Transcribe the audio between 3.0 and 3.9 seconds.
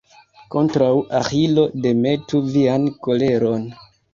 koleron.